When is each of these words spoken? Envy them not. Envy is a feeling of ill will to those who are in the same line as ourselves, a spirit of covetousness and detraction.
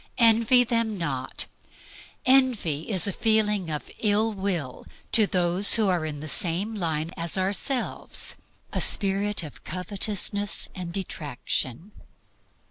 Envy 0.17 0.63
them 0.63 0.97
not. 0.97 1.45
Envy 2.25 2.89
is 2.89 3.07
a 3.07 3.13
feeling 3.13 3.69
of 3.69 3.91
ill 3.99 4.33
will 4.33 4.83
to 5.11 5.27
those 5.27 5.75
who 5.75 5.89
are 5.89 6.07
in 6.07 6.21
the 6.21 6.27
same 6.27 6.73
line 6.73 7.11
as 7.15 7.37
ourselves, 7.37 8.35
a 8.73 8.81
spirit 8.81 9.43
of 9.43 9.63
covetousness 9.63 10.69
and 10.73 10.91
detraction. 10.91 11.91